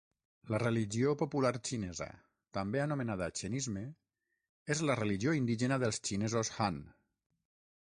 La 0.53 0.59
religió 0.61 1.11
popular 1.19 1.51
xinesa, 1.69 2.07
també 2.59 2.81
anomenada 2.85 3.29
Xenisme, 3.41 3.85
és 4.77 4.83
la 4.91 4.99
religió 5.03 5.37
indígena 5.43 5.81
dels 5.87 6.03
xinesos 6.11 6.53
Han. 6.69 6.85